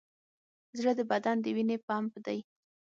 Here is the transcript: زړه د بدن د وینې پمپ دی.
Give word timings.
زړه 0.77 0.91
د 0.99 1.01
بدن 1.11 1.35
د 1.41 1.45
وینې 1.55 1.77
پمپ 1.87 2.13
دی. 2.25 2.39